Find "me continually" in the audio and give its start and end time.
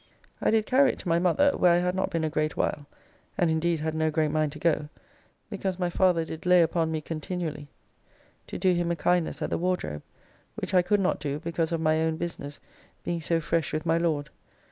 6.91-7.67